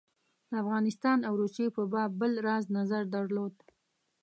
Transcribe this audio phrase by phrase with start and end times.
[0.49, 3.55] د افغانستان او روسیې په باب بل راز نظر درلود.